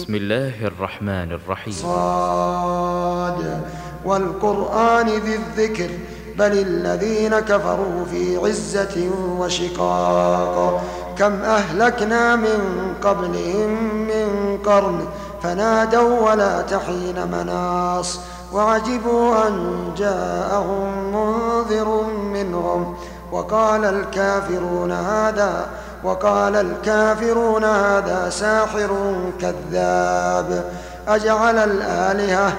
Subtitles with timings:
[0.00, 1.74] بسم الله الرحمن الرحيم.
[1.74, 3.60] صاد
[4.04, 5.90] والقرآن ذي الذكر
[6.38, 10.82] بل الذين كفروا في عزة وشقاق.
[11.18, 12.60] كم أهلكنا من
[13.02, 15.00] قبلهم من قرن
[15.42, 18.20] فنادوا ولا تحين مناص.
[18.52, 22.96] وعجبوا أن جاءهم منذر منهم.
[23.32, 25.66] وقال الكافرون هذا
[26.04, 30.64] وقال الكافرون هذا ساحر كذاب.
[31.08, 32.52] أجعل الآلهة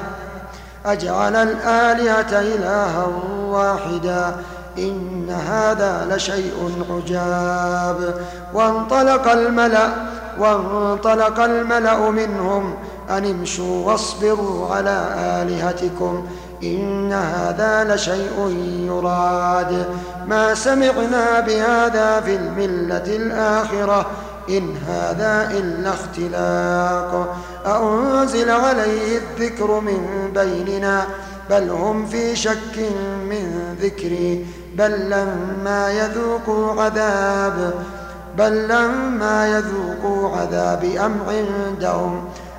[0.85, 3.07] أجعل الآلهة إلها
[3.45, 4.35] واحدا.
[4.77, 8.15] إن هذا لشيء عجاب.
[8.53, 9.89] وانطلق الملأ
[10.39, 12.75] وانطلق الملأ منهم
[13.17, 16.25] أن امشوا واصبروا على آلهتكم
[16.63, 18.55] إن هذا لشيء
[18.87, 19.85] يراد.
[20.27, 24.05] ما سمعنا بهذا في الملة الآخرة
[24.49, 27.35] إن هذا إلا اختلاق.
[27.65, 31.05] أأنزل عليه الذكر من بيننا؟
[31.49, 32.77] بل هم في شك
[33.29, 34.45] من ذكري.
[34.75, 37.73] بل لما يذوقوا عذاب
[38.37, 42.23] بل لما يذوقوا عذابي أم عندهم؟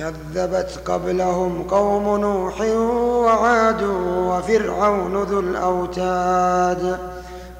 [0.00, 2.60] كذبت قبلهم قوم نوح
[3.24, 3.82] وعاد
[4.16, 6.98] وفرعون ذو الأوتاد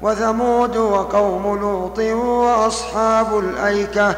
[0.01, 4.15] وثمود وقوم لوط وأصحاب الأيكة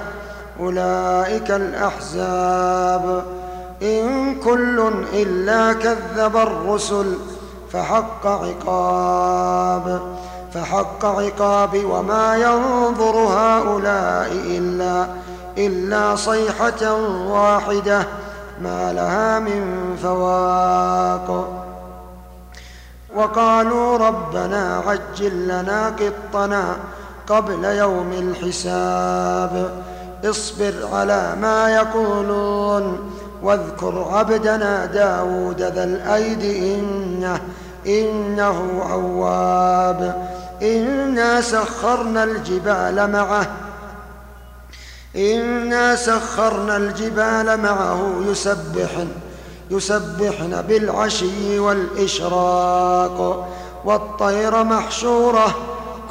[0.59, 3.23] أولئك الأحزاب
[3.81, 7.17] إن كل إلا كذب الرسل
[7.71, 10.01] فحق عقاب
[10.53, 15.07] فحق عقابي وما ينظر هؤلاء إلا
[15.57, 16.93] إلا صيحة
[17.27, 18.07] واحدة
[18.61, 21.59] ما لها من فواق.
[23.15, 26.75] وقالوا ربنا عجل لنا قطنا
[27.27, 29.83] قبل يوم الحساب.
[30.25, 37.39] اصبر على ما يقولون واذكر عبدنا داود ذا الأيد إنه
[37.87, 40.27] إنه أواب
[40.61, 43.47] إنا سخرنا الجبال معه
[45.15, 49.07] إنا سخرنا الجبال معه يسبحن
[49.71, 53.47] يسبحن بالعشي والإشراق
[53.85, 55.55] والطير محشورة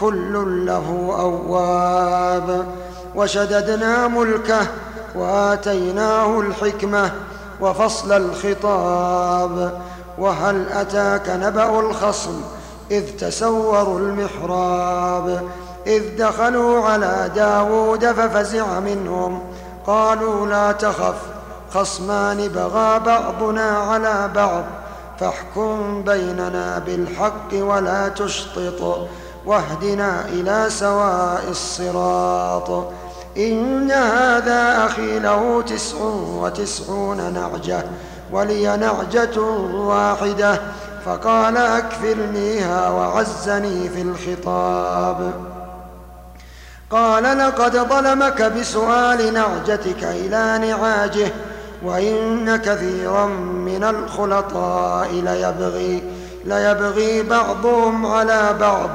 [0.00, 2.66] كل له أواب.
[3.14, 4.66] وشددنا ملكه
[5.14, 7.12] وآتيناه الحكمة
[7.60, 9.80] وفصل الخطاب.
[10.18, 12.41] وهل أتاك نبأ الخصم
[12.91, 15.42] إذ تسوروا المحراب.
[15.87, 19.43] إذ دخلوا على داود ففزع منهم.
[19.87, 21.15] قالوا لا تخف
[21.75, 24.65] خصمان بغى بعضنا على بعض
[25.21, 29.09] فاحكم بيننا بالحق ولا تشطط
[29.47, 32.71] واهدنا إلى سواء الصراط.
[33.37, 35.97] إن هذا أخي له تسع
[36.41, 37.84] وتسعون نعجة
[38.32, 39.41] ولي نعجة
[39.75, 40.60] واحدة
[41.04, 45.51] فقال أكفرنيها وعزني في الخطاب.
[46.92, 51.32] قال لقد ظلمك بسؤال نعجتك إلى نعاجه
[51.82, 53.26] وإن كثيرا
[53.66, 56.03] من الخلطاء ليبغي
[56.44, 58.91] ليبغي بعضهم على بعض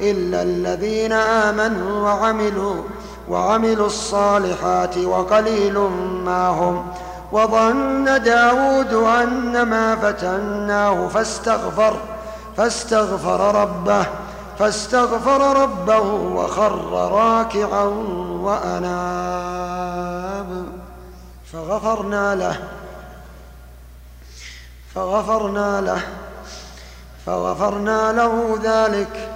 [0.00, 2.82] إلا الذين آمنوا وعملوا
[3.28, 5.78] وعملوا الصالحات وقليل
[6.24, 6.86] ما هم
[7.32, 11.96] وظن داود أن ما فتناه فاستغفر
[12.56, 14.06] فاستغفر ربه
[14.60, 17.84] فاستغفر ربه وخر راكعا
[18.40, 20.66] وأناب.
[21.52, 22.68] فغفرنا له.
[24.94, 26.02] فغفرنا له.
[27.26, 29.30] فغفرنا له ذلك.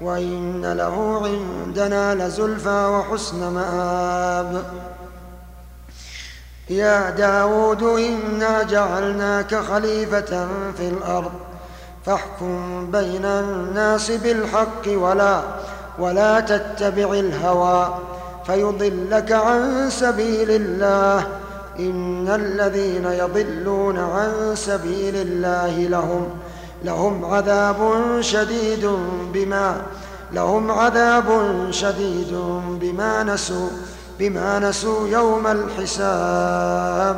[0.00, 4.64] وإن له عندنا لزلفى وحسن مآب.
[6.70, 11.47] يا داود إنا جعلناك خليفة في الأرض.
[12.08, 15.42] فاحكم بين الناس بالحق ولا
[15.98, 17.94] ولا تتبع الهوى
[18.46, 21.26] فيضلك عن سبيل الله
[21.78, 26.28] إن الذين يضلون عن سبيل الله لهم
[26.84, 27.76] لهم عذاب
[28.20, 28.90] شديد
[29.32, 29.76] بما
[30.32, 31.26] لهم عذاب
[31.70, 32.32] شديد
[32.80, 33.68] بما نسوا
[34.18, 37.17] بما نسوا يوم الحساب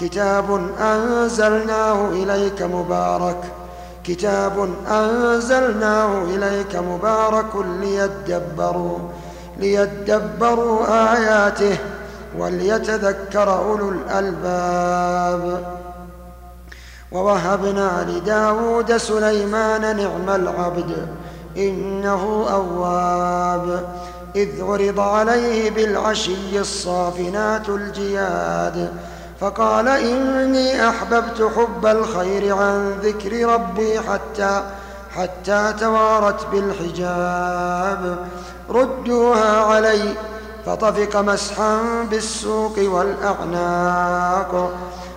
[0.00, 3.42] كتاب أنزلناه إليك مبارك.
[4.04, 8.98] كتاب أنزلناه إليك مبارك ليدبروا
[9.58, 10.78] ليدبروا
[11.16, 11.76] آياته
[12.38, 15.64] وليتذكر أولو الألباب.
[17.12, 21.06] ووهبنا لداود سليمان نعم العبد
[21.56, 23.88] إنه أواب.
[24.36, 28.92] إذ عرض عليه بالعشي الصافنات الجياد
[29.40, 34.62] فقال إني أحببت حب الخير عن ذكر ربي حتى
[35.16, 38.18] حتى توارت بالحجاب.
[38.70, 40.14] ردوها علي
[40.66, 41.78] فطفق مسحا
[42.10, 44.72] بالسوق والأعناق.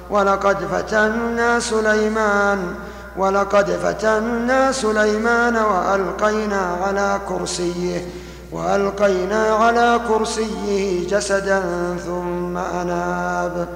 [0.09, 2.75] ولقد فتنا سليمان
[3.17, 8.07] ولقد فتنا سليمان وألقينا على كرسيه
[8.51, 11.63] وألقينا على كرسيه جسدا
[12.05, 13.67] ثم أناب.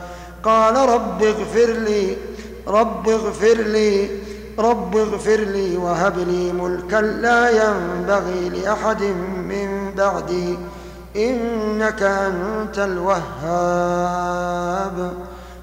[0.48, 2.18] قال رب اغفر لي
[2.68, 4.10] رب اغفر لي
[4.60, 9.04] رب اغفر لي وهب لي ملكا لا ينبغي لأحد
[9.52, 10.58] من بعدي
[11.16, 14.18] إنك أنت الوهاب.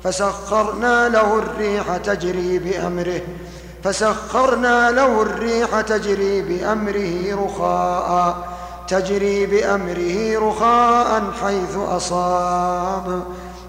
[0.04, 3.20] فسخرنا له الريح تجري بأمره
[3.84, 8.36] فسخرنا له الريح تجري بأمره رخاء
[8.88, 13.22] تجري بأمره رخاء حيث أصاب.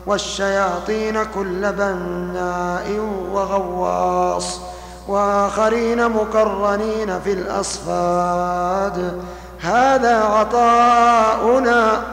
[0.07, 2.99] والشياطين كل بناء
[3.31, 4.59] وغواص
[5.07, 9.21] وآخرين مقرنين في الأصفاد.
[9.61, 12.03] هذا عطاؤنا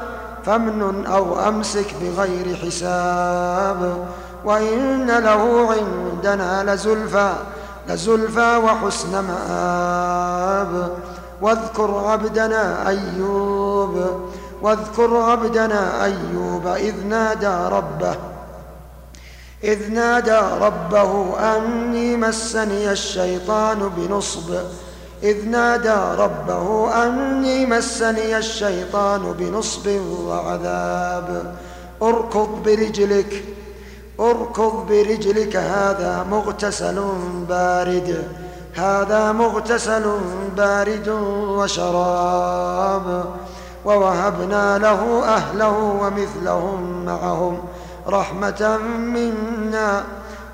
[0.47, 4.07] فامنن أو أمسك بغير حساب.
[4.45, 7.33] وإن له عندنا لزلفى
[7.89, 10.91] لزلفى وحسن مآب.
[11.43, 14.21] واذكر عبدنا أيوب
[14.63, 18.15] واذكر عبدنا أيوب إذ نادى ربه
[19.65, 24.55] إذ نادى ربه أني مسني الشيطان بنصب
[25.23, 31.55] إذ نادى ربه أني مسني الشيطان بنصب وعذاب
[32.03, 33.45] اركض برجلك
[34.21, 37.03] اركض برجلك هذا مغتسل
[37.49, 38.29] بارد
[38.75, 40.19] هذا مغتسل
[40.57, 41.09] بارد
[41.59, 43.25] وشراب.
[43.85, 47.59] ووهبنا له أهله ومثلهم معهم.
[48.09, 50.05] رحمة منا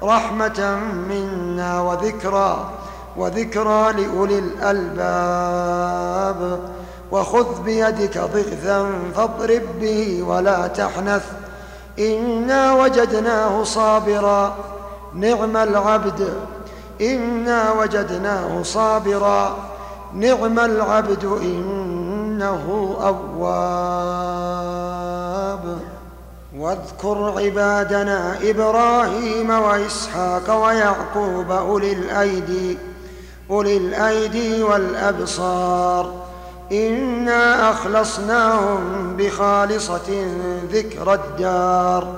[0.02, 0.78] رحمة
[1.08, 2.70] منا وذكرى
[3.16, 5.90] وذكرى لأولي الألباب.
[7.12, 11.24] وخذ بيدك ضغثا فاضرب به ولا تحنث.
[11.98, 14.56] إنا وجدناه صابرا
[15.14, 16.34] نعم العبد.
[17.00, 19.56] إنا وجدناه صابرا
[20.14, 21.24] نعم العبد.
[22.38, 24.38] إنه أواب.
[26.58, 32.78] واذكر عبادنا إبراهيم وإسحاق ويعقوب أولي الأيدي
[33.50, 36.14] أولي الأيدي والأبصار.
[36.72, 40.26] إنا أخلصناهم بخالصة
[40.72, 42.14] ذكر الدار.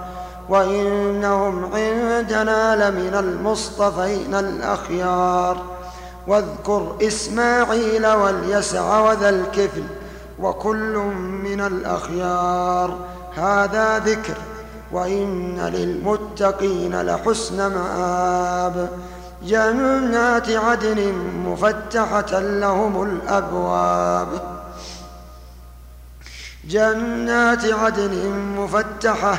[0.48, 5.56] وإنهم عندنا لمن المصطفين الأخيار.
[6.26, 9.82] واذكر إسماعيل واليسع وذا الكفل
[10.38, 10.96] وكل
[11.44, 12.98] من الأخيار.
[13.36, 14.34] هذا ذكر
[14.92, 18.90] وإن للمتقين لحسن مآب.
[19.42, 21.12] جنات عدن
[21.46, 24.28] مفتحة لهم الأبواب.
[26.64, 29.38] جنات عدن مفتحة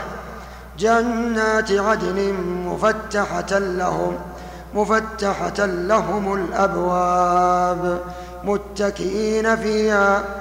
[0.79, 2.33] جنات عدن
[2.65, 4.15] مفتحة لهم
[4.73, 7.99] مفتحة لهم الأبواب.
[8.43, 10.40] متكئين فيها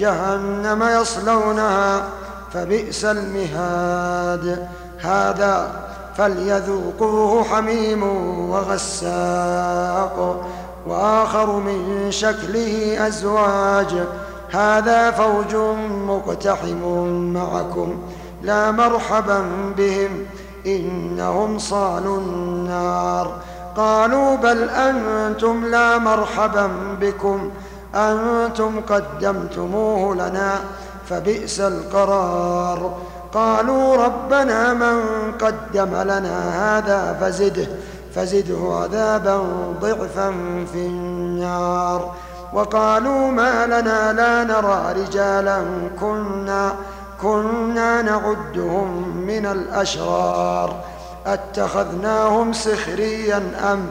[0.00, 2.02] جهنم يصلونها
[2.52, 4.66] فبئس المهاد.
[5.00, 5.70] هذا
[6.16, 8.02] فليذوقوه حميم
[8.50, 10.16] وغساق
[10.86, 13.94] وآخر من شكله أزواج.
[14.50, 15.54] هذا فوج
[16.08, 16.82] مقتحم
[17.34, 17.98] معكم
[18.42, 19.44] لا مرحبا
[19.76, 20.26] بهم
[20.66, 23.36] إنهم صالوا النار.
[23.76, 27.50] قالوا بل أنتم لا مرحبا بكم
[27.94, 30.60] أنتم قدمتموه لنا
[31.08, 32.98] فبئس القرار.
[33.34, 34.98] قالوا ربنا من
[35.32, 37.66] قدم لنا هذا فزده
[38.14, 39.42] فزده عذابا
[39.80, 40.30] ضعفا
[40.72, 42.12] في النار.
[42.52, 45.62] وقالوا ما لنا لا نرى رجالا
[46.00, 46.72] كنا
[47.22, 50.74] كنا نعدهم من الأشرار.
[51.26, 53.42] أتخذناهم سخريا
[53.72, 53.86] أم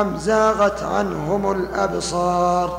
[0.00, 2.78] أم زاغت عنهم الأبصار؟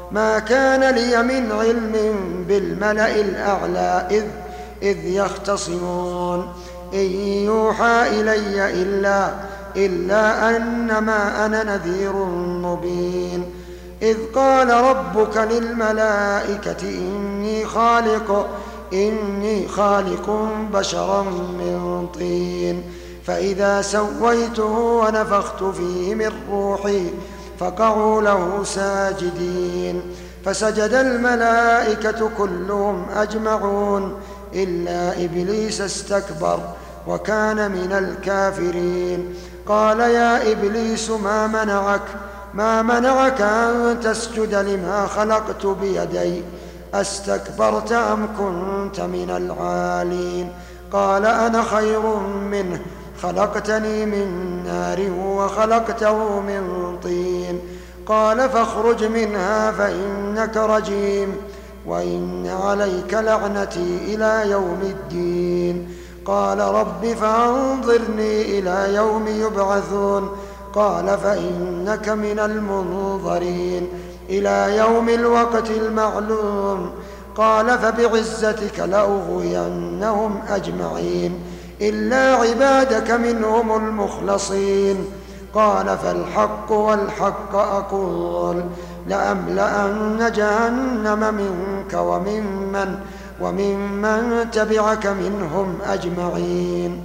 [0.13, 1.95] ما كان لي من علم
[2.47, 4.23] بالملأ الأعلى إذ,
[4.81, 6.47] إذ يختصمون.
[6.93, 7.11] إن
[7.45, 9.29] يوحى إلي إلا
[9.75, 12.13] إلا أنما أنا نذير
[12.63, 13.45] مبين.
[14.01, 18.47] إذ قال ربك للملائكة إني خالق
[18.93, 21.21] إني خالق بشرا
[21.59, 22.83] من طين.
[23.23, 27.03] فإذا سويته ونفخت فيه من روحي
[27.61, 30.01] فقعوا له ساجدين.
[30.45, 34.17] فسجد الملائكة كلهم أجمعون
[34.53, 36.59] إلا إبليس استكبر
[37.07, 39.35] وكان من الكافرين.
[39.67, 42.01] قال يا إبليس ما منعك؟
[42.53, 46.43] ما منعك أن تسجد لما خلقت بيدي؟
[46.93, 50.51] أستكبرت أم كنت من العالين؟
[50.91, 52.15] قال أنا خير
[52.51, 52.79] منه
[53.23, 54.27] خلقتني من
[54.65, 56.63] نار وخلقته من
[57.03, 57.40] طين.
[58.05, 61.35] قال فاخرج منها فإنك رجيم
[61.87, 65.89] وإن عليك لعنتي إلى يوم الدين.
[66.25, 70.29] قال رب فانظرني إلى يوم يبعثون.
[70.73, 73.87] قال فإنك من المنظرين
[74.29, 76.91] إلى يوم الوقت المعلوم.
[77.35, 81.39] قال فبعزتك لأغوينهم أجمعين.
[81.81, 85.20] إلا عبادك منهم المخلصين.
[85.53, 88.63] قال فالحق والحق أقول
[89.07, 92.95] لأملأن جهنم منك وممن
[93.41, 97.01] وممن تبعك منهم أجمعين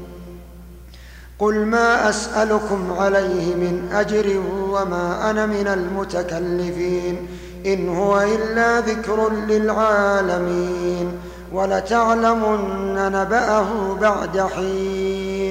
[1.38, 7.28] قل ما أسألكم عليه من أجر وما أنا من المتكلفين
[7.66, 11.12] إن هو إلا ذكر للعالمين
[11.52, 15.05] ولتعلمن نبأه بعد حين